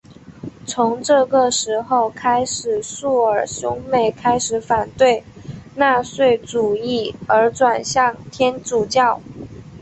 [0.65, 5.23] 从这个时候开始朔尔兄妹开始反对
[5.75, 9.21] 纳粹主义而转向天主教。